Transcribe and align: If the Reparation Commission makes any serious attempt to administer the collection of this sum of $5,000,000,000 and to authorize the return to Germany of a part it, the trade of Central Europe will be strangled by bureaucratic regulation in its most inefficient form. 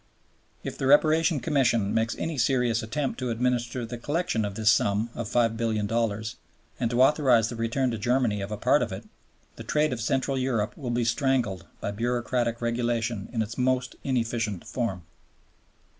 If 0.63 0.79
the 0.79 0.87
Reparation 0.87 1.39
Commission 1.39 1.93
makes 1.93 2.15
any 2.17 2.35
serious 2.39 2.81
attempt 2.81 3.19
to 3.19 3.29
administer 3.29 3.85
the 3.85 3.99
collection 3.99 4.45
of 4.45 4.55
this 4.55 4.71
sum 4.71 5.11
of 5.13 5.29
$5,000,000,000 5.29 6.35
and 6.79 6.89
to 6.89 7.03
authorize 7.03 7.49
the 7.49 7.55
return 7.55 7.91
to 7.91 7.99
Germany 7.99 8.41
of 8.41 8.49
a 8.51 8.57
part 8.57 8.81
it, 8.81 9.03
the 9.57 9.63
trade 9.63 9.93
of 9.93 10.01
Central 10.01 10.39
Europe 10.39 10.75
will 10.75 10.89
be 10.89 11.05
strangled 11.05 11.67
by 11.81 11.91
bureaucratic 11.91 12.63
regulation 12.63 13.29
in 13.31 13.43
its 13.43 13.59
most 13.59 13.95
inefficient 14.03 14.65
form. 14.65 15.03